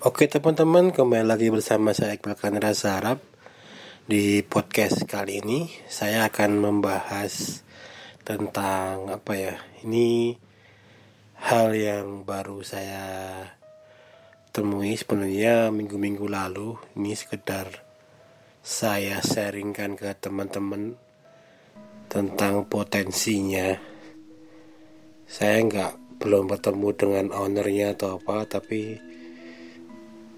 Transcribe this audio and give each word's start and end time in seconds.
Oke 0.00 0.32
teman-teman, 0.32 0.96
kembali 0.96 1.28
lagi 1.28 1.52
bersama 1.52 1.92
saya 1.92 2.16
Iqbal 2.16 2.32
Kanra 2.32 2.72
Sarap. 2.72 3.20
Di 4.08 4.40
podcast 4.40 5.04
kali 5.04 5.44
ini 5.44 5.68
saya 5.92 6.24
akan 6.24 6.56
membahas 6.56 7.60
tentang 8.24 9.12
apa 9.12 9.36
ya? 9.36 9.60
Ini 9.84 10.32
hal 11.44 11.76
yang 11.76 12.24
baru 12.24 12.64
saya 12.64 13.04
temui 14.56 14.96
sebenarnya 14.96 15.68
minggu-minggu 15.68 16.24
lalu. 16.24 16.80
Ini 16.96 17.12
sekedar 17.12 17.68
saya 18.64 19.20
sharingkan 19.20 20.00
ke 20.00 20.16
teman-teman 20.16 20.96
tentang 22.08 22.64
potensinya. 22.72 23.76
Saya 25.28 25.60
nggak 25.60 26.24
belum 26.24 26.48
bertemu 26.48 26.88
dengan 26.96 27.26
ownernya 27.36 27.92
atau 27.92 28.16
apa 28.16 28.48
tapi 28.48 29.10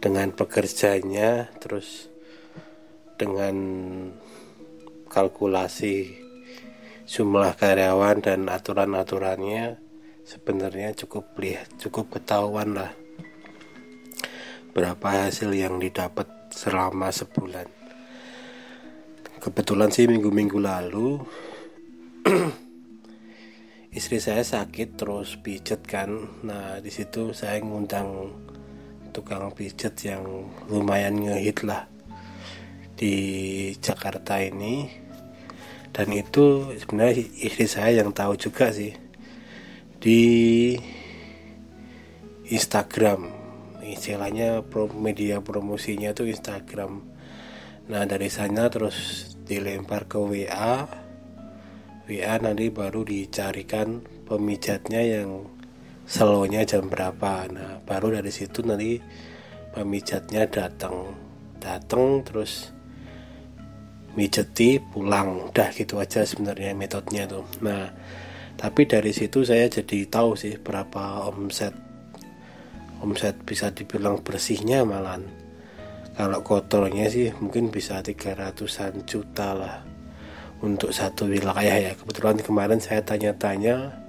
dengan 0.02 0.34
pekerjanya 0.34 1.46
terus 1.62 2.10
dengan 3.14 3.54
kalkulasi 5.06 6.18
jumlah 7.06 7.54
karyawan 7.54 8.18
dan 8.18 8.50
aturan-aturannya 8.50 9.78
sebenarnya 10.26 10.98
cukup 10.98 11.38
lihat 11.38 11.70
cukup 11.78 12.18
ketahuan 12.18 12.74
lah 12.74 12.92
berapa 14.72 15.28
hasil 15.28 15.52
yang 15.52 15.76
didapat 15.76 16.24
selama 16.48 17.12
sebulan. 17.12 17.68
Kebetulan 19.42 19.92
sih 19.92 20.08
minggu-minggu 20.08 20.56
lalu 20.56 21.20
istri 23.98 24.16
saya 24.16 24.40
sakit 24.40 24.96
terus 24.96 25.36
pijet 25.36 25.84
kan. 25.84 26.40
Nah 26.46 26.80
di 26.80 26.88
situ 26.88 27.36
saya 27.36 27.60
ngundang 27.60 28.32
tukang 29.12 29.52
pijat 29.52 29.94
yang 30.08 30.48
lumayan 30.72 31.20
ngehit 31.20 31.62
lah 31.62 31.86
di 32.96 33.14
Jakarta 33.78 34.40
ini. 34.40 34.88
Dan 35.92 36.08
itu 36.16 36.72
sebenarnya 36.72 37.20
istri 37.44 37.68
saya 37.68 38.00
yang 38.00 38.16
tahu 38.16 38.40
juga 38.40 38.72
sih. 38.72 38.96
Di 40.00 40.72
Instagram 42.48 43.28
istilahnya 43.84 44.64
media 44.96 45.44
promosinya 45.44 46.16
itu 46.16 46.24
Instagram. 46.26 47.04
Nah 47.92 48.02
dari 48.08 48.32
sana 48.32 48.72
terus 48.72 49.28
dilempar 49.44 50.08
ke 50.08 50.16
WA 50.16 51.02
WA 52.02 52.34
nanti 52.42 52.66
baru 52.66 53.06
dicarikan 53.06 54.02
pemijatnya 54.26 55.00
yang 55.00 55.46
slownya 56.08 56.62
jam 56.66 56.86
berapa? 56.86 57.46
Nah 57.50 57.80
baru 57.84 58.18
dari 58.20 58.32
situ 58.32 58.62
nanti 58.66 58.98
pemijatnya 59.72 60.48
datang. 60.50 61.14
Datang 61.58 62.26
terus 62.26 62.70
mijeti 64.18 64.78
pulang. 64.80 65.52
Udah 65.52 65.70
gitu 65.72 65.98
aja 66.02 66.26
sebenarnya 66.26 66.74
metodenya 66.74 67.24
tuh 67.28 67.46
nah 67.64 67.90
tapi 68.52 68.86
dari 68.86 69.10
situ 69.10 69.42
saya 69.42 69.66
jadi 69.66 70.06
tahu 70.06 70.38
sih 70.38 70.58
berapa 70.60 71.26
omset. 71.30 71.74
Omset 73.02 73.42
bisa 73.42 73.74
dibilang 73.74 74.22
bersihnya 74.22 74.86
malan 74.86 75.42
kalau 76.12 76.44
kotornya 76.44 77.08
sih 77.08 77.32
mungkin 77.40 77.72
bisa 77.72 78.04
300an 78.04 79.08
juta 79.08 79.56
lah. 79.56 79.76
Untuk 80.62 80.94
satu 80.94 81.26
wilayah 81.26 81.90
ya. 81.90 81.92
Kebetulan 81.96 82.38
kemarin 82.38 82.78
saya 82.78 83.02
tanya-tanya 83.02 84.01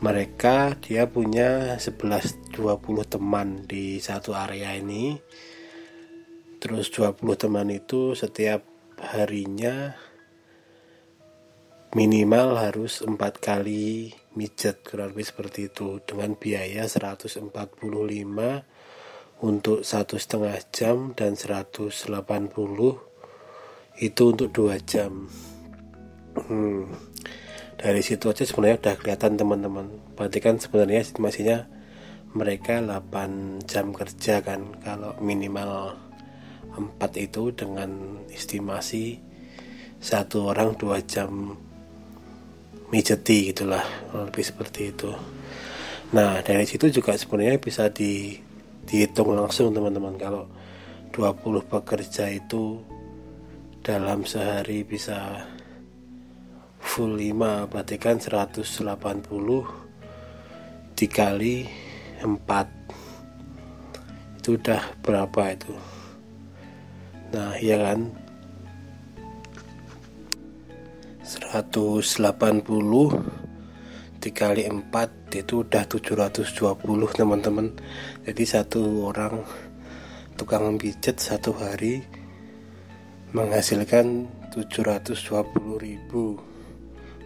mereka 0.00 0.80
dia 0.80 1.04
punya 1.04 1.76
11-20 1.76 2.56
teman 3.04 3.68
di 3.68 4.00
satu 4.00 4.32
area 4.32 4.72
ini. 4.72 5.20
Terus 6.56 6.88
20 6.88 7.20
teman 7.36 7.68
itu 7.68 8.16
setiap 8.16 8.64
harinya 8.96 9.92
minimal 11.92 12.56
harus 12.56 13.04
empat 13.04 13.44
kali 13.44 14.12
mijet 14.36 14.80
kurang 14.88 15.12
lebih 15.12 15.28
seperti 15.28 15.68
itu. 15.68 16.00
Dengan 16.00 16.32
biaya 16.32 16.88
145 16.88 17.52
untuk 19.44 19.84
satu 19.84 20.16
setengah 20.16 20.56
jam 20.72 21.12
dan 21.12 21.36
180 21.36 21.92
itu 24.00 24.22
untuk 24.24 24.48
dua 24.48 24.80
jam. 24.80 25.28
Hmm 26.40 26.88
dari 27.80 28.04
situ 28.04 28.28
aja 28.28 28.44
sebenarnya 28.44 28.76
udah 28.76 28.94
kelihatan 29.00 29.40
teman-teman. 29.40 29.88
Berarti 30.12 30.38
kan 30.44 30.60
sebenarnya 30.60 31.00
estimasinya 31.00 31.64
mereka 32.36 32.84
8 32.84 33.64
jam 33.64 33.96
kerja 33.96 34.44
kan. 34.44 34.76
Kalau 34.84 35.16
minimal 35.24 35.96
4 36.76 37.00
itu 37.16 37.56
dengan 37.56 38.20
estimasi 38.28 39.16
satu 39.96 40.52
orang 40.52 40.76
dua 40.76 41.00
jam 41.04 41.56
mijeti 42.92 43.48
gitulah 43.48 43.84
lebih 44.12 44.44
seperti 44.44 44.92
itu. 44.92 45.08
Nah 46.12 46.44
dari 46.44 46.68
situ 46.68 46.92
juga 46.92 47.16
sebenarnya 47.16 47.56
bisa 47.56 47.88
di, 47.88 48.36
dihitung 48.84 49.32
langsung 49.32 49.72
teman-teman. 49.72 50.20
Kalau 50.20 50.44
20 51.16 51.64
pekerja 51.64 52.28
itu 52.28 52.76
dalam 53.80 54.28
sehari 54.28 54.84
bisa 54.84 55.48
full 56.90 57.14
5 57.14 57.70
berarti 57.70 58.02
kan 58.02 58.18
180 58.18 58.66
dikali 60.98 61.70
4 62.18 62.26
itu 64.42 64.58
udah 64.58 64.82
berapa 64.98 65.54
itu? 65.54 65.70
Nah 67.30 67.54
iya 67.62 67.78
kan? 67.78 68.10
180 71.22 72.02
dikali 74.18 74.66
4 74.66 75.38
itu 75.38 75.62
udah 75.62 75.86
720 75.86 76.74
teman-teman. 77.14 77.70
Jadi 78.26 78.42
satu 78.42 79.06
orang 79.06 79.46
tukang 80.34 80.74
pijat 80.74 81.22
satu 81.22 81.54
hari 81.54 82.02
menghasilkan 83.30 84.26
720 84.50 85.78
ribu 85.78 86.49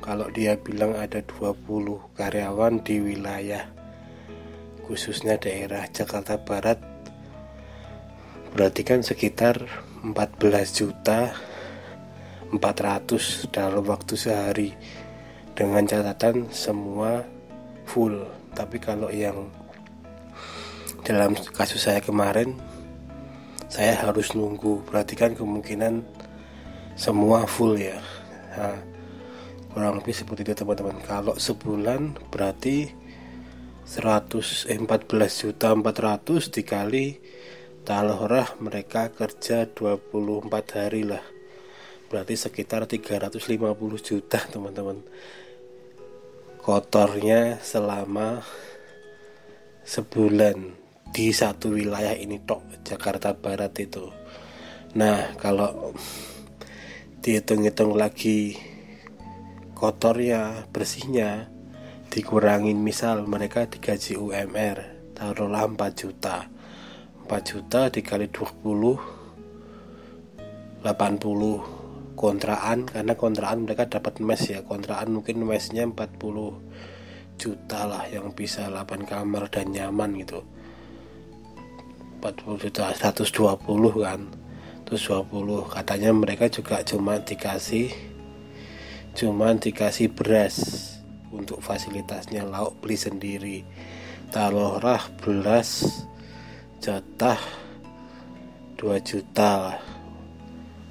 kalau 0.05 0.29
dia 0.29 0.61
bilang 0.61 0.93
ada 1.01 1.25
20 1.25 1.65
karyawan 2.13 2.85
di 2.85 3.01
wilayah 3.01 3.65
khususnya 4.85 5.41
daerah 5.41 5.89
Jakarta 5.89 6.37
Barat 6.37 6.77
berarti 8.53 8.85
kan 8.85 9.01
sekitar 9.01 9.65
14 10.05 10.45
juta 10.77 11.33
400 12.55 13.51
dalam 13.51 13.83
waktu 13.83 14.15
sehari. 14.15 14.71
Dengan 15.55 15.87
catatan 15.87 16.51
semua 16.51 17.23
full. 17.87 18.27
Tapi 18.55 18.79
kalau 18.83 19.11
yang 19.11 19.51
dalam 21.07 21.35
kasus 21.55 21.87
saya 21.87 22.03
kemarin 22.03 22.55
saya 23.71 23.99
harus 23.99 24.35
nunggu. 24.35 24.83
Berarti 24.87 25.15
kan 25.19 25.35
kemungkinan 25.35 26.03
semua 26.95 27.47
full 27.47 27.79
ya. 27.79 27.99
Nah, 28.55 28.79
kurang 29.75 29.99
lebih 29.99 30.15
seperti 30.15 30.47
itu 30.47 30.55
teman-teman. 30.55 31.03
Kalau 31.03 31.35
sebulan 31.35 32.31
berarti 32.31 32.95
114 33.83 34.71
eh, 34.71 35.31
juta 35.35 35.75
400 35.75 36.55
dikali 36.55 37.19
talorah 37.83 38.55
mereka 38.63 39.11
kerja 39.11 39.67
24 39.67 40.79
hari 40.79 41.03
lah. 41.03 41.21
Berarti 42.07 42.39
sekitar 42.39 42.87
350 42.87 43.75
juta 43.99 44.39
teman-teman. 44.47 45.03
Kotornya 46.63 47.59
selama 47.59 48.47
sebulan 49.83 50.57
di 51.11 51.35
satu 51.35 51.75
wilayah 51.75 52.15
ini 52.15 52.39
tok 52.47 52.63
Jakarta 52.87 53.35
Barat 53.35 53.75
itu. 53.83 54.07
Nah 54.95 55.35
kalau 55.35 55.93
dihitung-hitung 57.21 57.99
lagi 57.99 58.55
kotornya 59.75 60.71
bersihnya 60.71 61.51
dikurangin 62.15 62.79
misal 62.79 63.27
mereka 63.27 63.67
digaji 63.67 64.15
UMR 64.15 64.95
taruhlah 65.15 65.67
4 65.71 65.79
juta. 65.95 66.51
4 67.25 67.31
juta 67.43 67.89
dikali 67.89 68.29
20 68.29 68.99
80 70.85 72.15
kontraan 72.15 72.85
karena 72.85 73.17
kontraan 73.17 73.65
mereka 73.65 73.89
dapat 73.89 74.21
mes 74.21 74.43
ya. 74.47 74.61
Kontraan 74.67 75.11
mungkin 75.17 75.43
mesnya 75.43 75.89
40 75.89 76.15
juta 77.35 77.81
lah 77.89 78.05
yang 78.11 78.31
bisa 78.37 78.69
8 78.69 79.09
kamar 79.09 79.49
dan 79.49 79.73
nyaman 79.73 80.21
gitu. 80.21 80.45
40 82.21 82.63
juta 82.69 82.93
120 82.93 84.05
kan. 84.05 84.21
Terus 84.85 85.03
20 85.09 85.65
katanya 85.73 86.13
mereka 86.13 86.47
juga 86.53 86.85
cuma 86.85 87.17
dikasih 87.17 88.14
cuman 89.15 89.63
dikasih 89.63 90.11
beras 90.11 90.59
untuk 91.31 91.63
fasilitasnya. 91.63 92.43
Lauk 92.47 92.83
beli 92.83 92.99
sendiri. 92.99 93.59
Taruhlah 94.35 95.03
beras 95.23 96.03
jatah 96.83 97.39
2 98.75 98.99
juta 99.07 99.51
lah. 99.71 99.79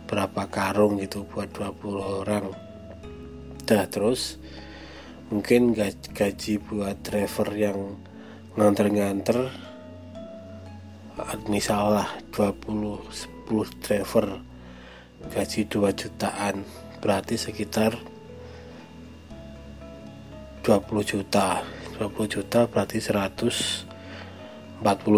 Berapa 0.08 0.48
karung 0.48 1.00
gitu 1.04 1.28
buat 1.28 1.52
20 1.52 2.24
orang. 2.24 2.46
Dah 3.68 3.88
terus 3.92 4.40
mungkin 5.28 5.76
gaji 6.14 6.54
buat 6.64 7.00
driver 7.04 7.50
yang 7.56 8.00
nganter-nganter 8.54 9.50
misalnya 11.50 12.06
20 12.32 13.04
10 13.50 13.84
driver 13.84 14.26
gaji 15.34 15.62
2 15.68 16.00
jutaan. 16.00 16.64
Berarti 17.04 17.36
sekitar 17.36 18.13
20 20.64 21.04
juta. 21.04 21.60
20 22.00 22.24
juta 22.40 22.64
berarti 22.72 23.04
140 23.04 23.92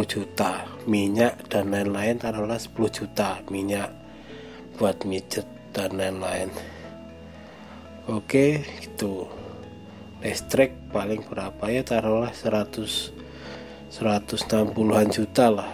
juta. 0.09 0.65
Minyak 0.89 1.45
dan 1.53 1.69
lain-lain 1.69 2.17
taruhlah 2.17 2.57
10 2.57 2.73
juta. 2.89 3.45
Minyak 3.53 3.93
buat 4.81 5.05
mijet 5.05 5.45
dan 5.69 6.01
lain-lain. 6.01 6.49
Oke 8.09 8.65
itu 8.81 9.29
listrik 10.25 10.73
paling 10.89 11.21
berapa 11.21 11.69
ya? 11.69 11.85
Taruhlah 11.85 12.33
100 12.33 13.13
160-an 13.93 15.07
juta 15.13 15.45
lah. 15.53 15.69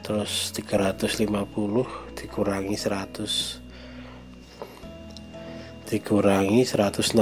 Terus 0.00 0.56
350 0.56 1.20
dikurangi 2.16 2.80
100 2.80 3.67
dikurangi 5.88 6.68
160 6.68 7.16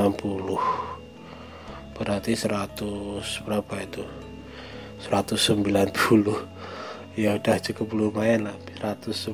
berarti 1.95 2.35
100 2.35 3.47
berapa 3.47 3.75
itu? 3.81 4.03
190 5.07 5.95
ya 7.23 7.39
udah 7.39 7.57
cukup 7.63 7.89
lumayan 7.95 8.51
lah. 8.51 8.59
190 8.83 9.31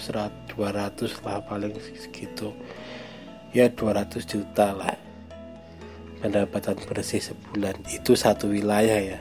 100 0.00 0.46
200 0.56 1.20
lah 1.20 1.44
paling 1.44 1.76
segitu. 2.00 2.56
Ya 3.52 3.68
200 3.68 4.24
juta 4.24 4.72
lah. 4.72 4.96
Pendapatan 6.24 6.80
bersih 6.88 7.20
sebulan. 7.20 7.76
Itu 7.92 8.16
satu 8.16 8.48
wilayah 8.48 9.16
ya. 9.16 9.20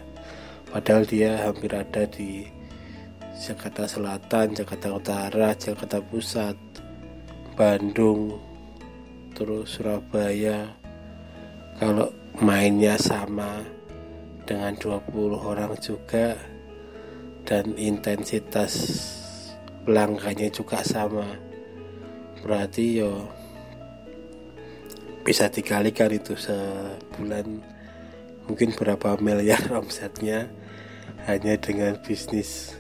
Padahal 0.72 1.04
dia 1.04 1.44
hampir 1.44 1.76
ada 1.76 2.08
di 2.08 2.48
Jakarta 3.36 3.84
Selatan, 3.84 4.56
Jakarta 4.56 4.96
Utara, 4.96 5.52
Jakarta 5.60 6.00
Pusat, 6.00 6.56
Bandung, 7.60 8.40
terus 9.36 9.76
Surabaya. 9.76 10.72
Kalau 11.76 12.08
mainnya 12.40 12.96
sama 12.96 13.60
dengan 14.48 14.80
20 14.80 15.12
orang 15.36 15.76
juga 15.84 16.40
dan 17.44 17.76
intensitas 17.76 18.72
pelanggannya 19.86 20.50
juga 20.50 20.82
sama 20.82 21.30
berarti 22.42 23.02
yo 23.02 23.30
bisa 25.26 25.50
dikalikan 25.50 26.14
itu 26.14 26.38
sebulan 26.38 27.62
mungkin 28.46 28.70
berapa 28.78 29.18
miliar 29.18 29.62
omsetnya 29.82 30.50
hanya 31.26 31.58
dengan 31.58 31.98
bisnis 32.06 32.78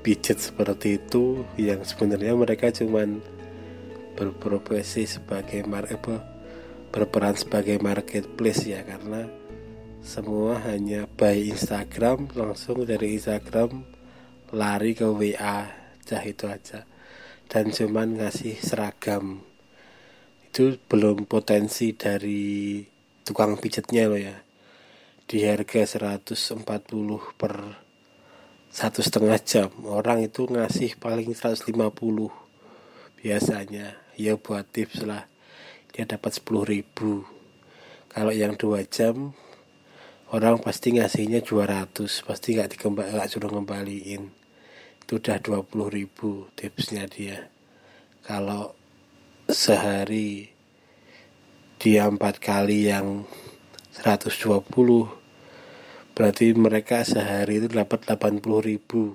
pijat 0.00 0.40
seperti 0.40 0.96
itu 0.96 1.44
yang 1.60 1.84
sebenarnya 1.84 2.32
mereka 2.32 2.72
cuman 2.72 3.20
berprofesi 4.16 5.04
sebagai 5.04 5.62
market 5.68 6.00
berperan 6.88 7.36
sebagai 7.36 7.76
marketplace 7.76 8.64
ya 8.64 8.80
karena 8.80 9.28
semua 10.00 10.62
hanya 10.64 11.04
by 11.04 11.52
Instagram 11.52 12.32
langsung 12.32 12.88
dari 12.88 13.20
Instagram 13.20 13.84
lari 14.54 14.96
ke 14.96 15.04
WA 15.04 15.66
cah 16.06 16.22
itu 16.22 16.46
aja. 16.46 16.86
Dan 17.50 17.74
cuman 17.74 18.22
ngasih 18.22 18.54
seragam. 18.62 19.42
Itu 20.46 20.78
belum 20.86 21.26
potensi 21.26 21.90
dari 21.92 22.80
tukang 23.26 23.58
pijatnya 23.58 24.06
loh 24.06 24.20
ya. 24.22 24.38
Di 25.26 25.42
harga 25.42 25.98
140 25.98 26.62
per 27.34 27.54
satu 28.70 29.02
setengah 29.02 29.38
jam. 29.42 29.70
Orang 29.90 30.22
itu 30.22 30.46
ngasih 30.46 31.02
paling 31.02 31.34
150 31.34 31.74
biasanya 33.18 34.05
ya 34.16 34.40
buat 34.40 34.64
tips 34.72 35.04
lah. 35.04 35.28
Dia 35.92 36.08
dapat 36.08 36.40
10 36.40 36.64
ribu. 36.66 37.24
Kalau 38.10 38.32
yang 38.32 38.56
dua 38.56 38.80
jam 38.88 39.36
orang 40.32 40.58
pasti 40.58 40.96
ngasihnya 40.96 41.44
200 41.44 41.94
pasti 42.24 42.56
nggak 42.56 42.76
dikembali 42.76 43.12
nggak 43.12 43.30
suruh 43.30 43.52
ngembaliin. 43.52 44.32
Itu 45.04 45.20
udah 45.20 45.38
20 45.38 45.68
ribu 45.92 46.48
tipsnya 46.56 47.04
dia. 47.06 47.52
Kalau 48.24 48.74
sehari 49.46 50.50
dia 51.78 52.08
empat 52.08 52.40
kali 52.42 52.90
yang 52.90 53.28
120 54.00 54.64
berarti 56.16 56.56
mereka 56.56 57.04
sehari 57.04 57.60
itu 57.60 57.68
dapat 57.68 58.08
80 58.08 58.40
ribu 58.64 59.14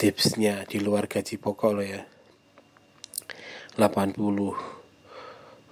tipsnya 0.00 0.64
di 0.64 0.80
luar 0.80 1.06
gaji 1.06 1.36
pokok 1.36 1.70
loh 1.76 1.84
ya 1.84 2.02
80 3.78 4.18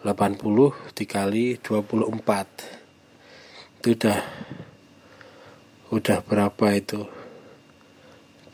80 0.06 0.94
dikali 0.94 1.58
24 1.58 2.86
itu 3.82 3.94
udah 3.98 4.18
udah 5.90 6.18
berapa 6.22 6.66
itu? 6.74 7.02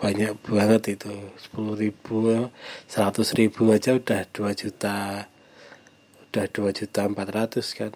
Banyak 0.00 0.40
banget 0.44 0.96
itu. 0.96 1.12
10 1.52 1.76
ribu 1.76 2.48
100 2.88 3.40
ribu 3.40 3.68
aja 3.68 3.92
udah 3.96 4.24
2 4.32 4.52
juta 4.56 5.28
udah 6.32 6.44
2 6.48 6.72
juta 6.72 7.00
400 7.04 7.76
kan. 7.76 7.92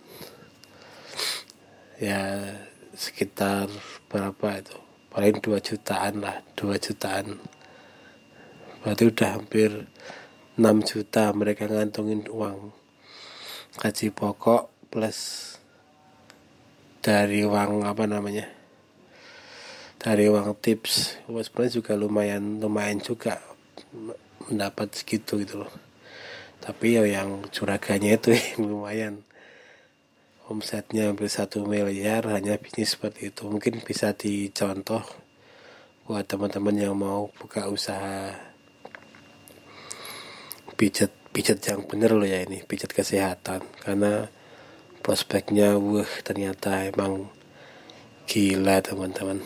Ya 1.97 2.53
sekitar 2.93 3.73
berapa 4.13 4.61
itu? 4.61 4.77
Paling 5.09 5.41
2 5.41 5.57
jutaan 5.61 6.21
lah 6.21 6.45
2 6.61 6.77
jutaan. 6.77 7.41
Berarti 8.85 9.05
udah 9.09 9.29
hampir 9.41 9.89
6 10.57 10.89
juta 10.89 11.37
mereka 11.37 11.69
ngantongin 11.69 12.25
uang 12.33 12.73
gaji 13.77 14.09
pokok 14.09 14.89
plus 14.89 15.53
dari 17.05 17.45
uang 17.45 17.85
apa 17.85 18.09
namanya? 18.09 18.49
Dari 20.01 20.25
uang 20.33 20.57
tips. 20.57 21.21
Sebenarnya 21.29 21.73
juga 21.77 21.93
lumayan 21.93 22.57
lumayan 22.57 23.05
juga 23.05 23.37
mendapat 24.49 24.97
segitu 24.97 25.45
gitu 25.45 25.61
loh. 25.61 25.73
Tapi 26.65 26.97
ya 26.97 27.05
yang 27.05 27.45
curaganya 27.53 28.17
itu 28.17 28.33
lumayan. 28.57 29.29
Omsetnya 30.49 31.13
hampir 31.13 31.29
satu 31.29 31.69
miliar 31.69 32.33
hanya 32.33 32.57
bisnis 32.57 32.97
seperti 32.97 33.29
itu. 33.29 33.45
Mungkin 33.45 33.85
bisa 33.85 34.17
dicontoh 34.17 35.05
buat 36.09 36.25
teman-teman 36.25 36.81
yang 36.81 36.97
mau 36.97 37.29
buka 37.37 37.69
usaha 37.69 38.56
pijat 40.77 41.09
pijat 41.33 41.61
yang 41.69 41.85
bener 41.89 42.13
loh 42.13 42.29
ya 42.29 42.45
ini 42.45 42.63
pijat 42.63 42.93
kesehatan. 42.93 43.65
Karena 43.81 44.29
prospeknya 45.01 45.81
wah 45.81 46.09
ternyata 46.23 46.85
emang 46.85 47.33
gila 48.29 48.85
teman-teman. 48.85 49.41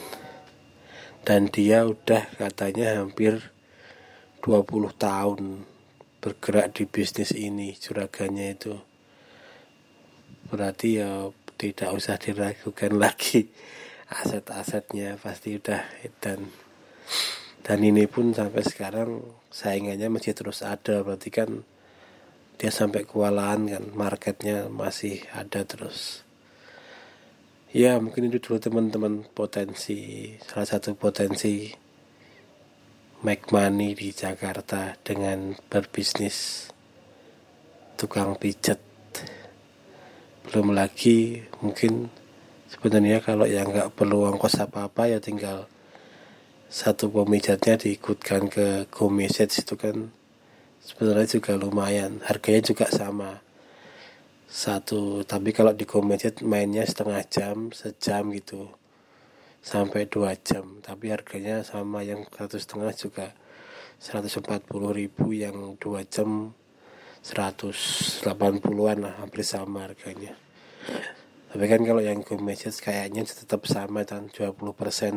Dan 1.23 1.49
dia 1.49 1.87
udah 1.87 2.27
katanya 2.35 3.01
hampir 3.01 3.55
20 4.43 4.91
tahun 4.97 5.65
bergerak 6.21 6.77
di 6.77 6.85
bisnis 6.85 7.33
ini 7.33 7.77
juragannya 7.79 8.57
itu. 8.57 8.75
Berarti 10.51 11.01
ya 11.01 11.31
tidak 11.61 11.91
usah 11.93 12.17
diragukan 12.17 12.97
lagi 13.05 13.53
aset-asetnya 14.11 15.21
pasti 15.23 15.55
udah 15.55 15.87
dan 16.19 16.51
dan 17.61 17.79
ini 17.85 18.09
pun 18.09 18.33
sampai 18.33 18.65
sekarang 18.65 19.21
saingannya 19.53 20.09
masih 20.09 20.33
terus 20.33 20.65
ada. 20.65 21.05
Berarti 21.05 21.29
kan 21.29 21.61
dia 22.57 22.73
sampai 22.73 23.05
kewalahan 23.05 23.69
kan 23.69 23.85
marketnya 23.93 24.69
masih 24.73 25.21
ada 25.33 25.65
terus. 25.65 26.25
Ya 27.71 28.01
mungkin 28.03 28.27
itu 28.27 28.43
dulu 28.43 28.59
teman-teman 28.59 29.23
potensi 29.31 30.33
salah 30.43 30.67
satu 30.67 30.99
potensi 30.99 31.71
make 33.23 33.53
money 33.53 33.95
di 33.95 34.11
Jakarta 34.11 34.97
dengan 35.05 35.55
berbisnis 35.69 36.67
tukang 38.01 38.35
pijat 38.41 38.81
belum 40.49 40.73
lagi 40.73 41.45
mungkin 41.61 42.09
sebenarnya 42.73 43.21
kalau 43.21 43.45
yang 43.45 43.71
nggak 43.71 43.93
perlu 43.93 44.25
ongkos 44.35 44.65
apa-apa 44.65 45.13
ya 45.13 45.19
tinggal 45.21 45.69
satu 46.71 47.11
pemijatnya 47.11 47.83
diikutkan 47.83 48.47
ke 48.47 48.87
message 49.11 49.67
itu 49.67 49.75
kan. 49.75 50.15
Sebenarnya 50.79 51.27
juga 51.27 51.59
lumayan 51.59 52.23
harganya 52.23 52.63
juga 52.63 52.87
sama. 52.87 53.43
Satu 54.47 55.27
tapi 55.27 55.51
kalau 55.51 55.75
di 55.75 55.83
Gomejet 55.83 56.47
mainnya 56.47 56.87
setengah 56.87 57.27
jam 57.27 57.75
sejam 57.75 58.31
gitu. 58.39 58.71
Sampai 59.59 60.07
2 60.07 60.31
jam 60.47 60.79
tapi 60.79 61.11
harganya 61.11 61.67
sama 61.67 62.07
yang 62.07 62.23
satu 62.31 62.55
setengah 62.55 62.95
juga. 62.95 63.35
140 63.99 64.63
ribu 64.95 65.35
yang 65.35 65.75
2 65.75 66.07
jam 66.07 66.55
180-an 67.27 68.99
lah 69.03 69.15
hampir 69.19 69.43
sama 69.43 69.91
harganya. 69.91 70.39
Tapi 71.51 71.67
kan 71.67 71.83
kalau 71.83 71.99
yang 71.99 72.23
message 72.47 72.79
kayaknya 72.79 73.27
tetap 73.27 73.67
sama 73.67 74.07
dan 74.07 74.31
20% 74.31 74.55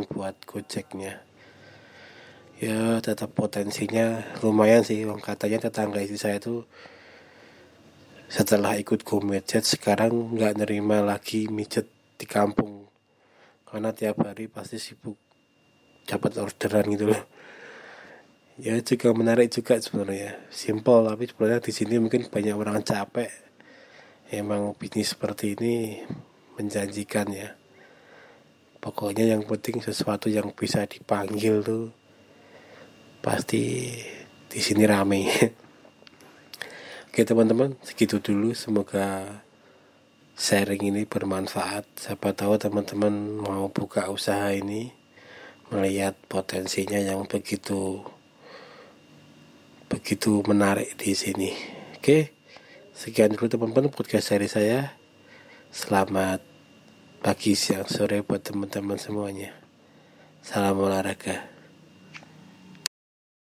buat 0.09 0.33
gojeknya 0.49 1.21
ya 2.63 3.03
tetap 3.03 3.35
potensinya 3.35 4.23
lumayan 4.39 4.87
sih. 4.87 5.03
Katanya 5.19 5.67
tetangga 5.67 5.99
istri 5.99 6.15
saya 6.15 6.39
tuh 6.39 6.63
setelah 8.31 8.79
ikut 8.79 9.03
go 9.03 9.19
message 9.19 9.75
sekarang 9.77 10.39
nggak 10.39 10.63
nerima 10.63 11.03
lagi 11.03 11.51
mijet 11.51 11.91
di 12.15 12.23
kampung. 12.23 12.87
Karena 13.67 13.91
tiap 13.91 14.23
hari 14.23 14.47
pasti 14.47 14.79
sibuk 14.79 15.19
dapat 16.07 16.39
orderan 16.39 16.87
gitu 16.95 17.11
loh. 17.11 17.23
Ya 18.61 18.77
juga 18.79 19.11
menarik 19.11 19.49
juga 19.51 19.81
sebenarnya. 19.81 20.39
Simple 20.53 21.09
tapi 21.09 21.23
sebenarnya 21.27 21.59
di 21.59 21.73
sini 21.73 21.95
mungkin 21.99 22.29
banyak 22.31 22.55
orang 22.55 22.79
capek. 22.85 23.31
Emang 24.31 24.71
bisnis 24.77 25.13
seperti 25.13 25.57
ini 25.59 25.99
menjanjikan 26.55 27.27
ya. 27.33 27.49
Pokoknya 28.77 29.35
yang 29.35 29.43
penting 29.47 29.81
sesuatu 29.81 30.29
yang 30.29 30.53
bisa 30.53 30.85
dipanggil 30.85 31.65
tuh 31.65 32.02
pasti 33.23 33.95
di 34.51 34.59
sini 34.59 34.83
rame 34.83 35.23
oke 37.07 37.21
teman-teman 37.23 37.79
segitu 37.79 38.19
dulu 38.19 38.51
semoga 38.51 39.39
sharing 40.35 40.91
ini 40.91 41.07
bermanfaat 41.07 41.87
siapa 41.95 42.35
tahu 42.35 42.59
teman-teman 42.59 43.39
mau 43.39 43.71
buka 43.71 44.11
usaha 44.11 44.51
ini 44.51 44.91
melihat 45.71 46.19
potensinya 46.27 46.99
yang 46.99 47.23
begitu 47.23 48.03
begitu 49.93 50.41
menarik 50.49 50.97
di 50.97 51.13
sini. 51.13 51.53
Oke, 51.93 52.33
sekian 52.97 53.37
dulu 53.37 53.45
teman-teman 53.45 53.93
podcast 53.93 54.33
dari 54.33 54.49
saya. 54.49 54.97
Selamat 55.69 56.41
pagi, 57.21 57.53
siang, 57.53 57.85
sore 57.85 58.25
buat 58.25 58.41
teman-teman 58.41 58.97
semuanya. 58.97 59.53
Salam 60.41 60.81
olahraga. 60.81 61.52